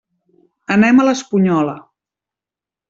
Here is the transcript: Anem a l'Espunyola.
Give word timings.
Anem 0.77 1.03
a 1.03 1.07
l'Espunyola. 1.09 1.79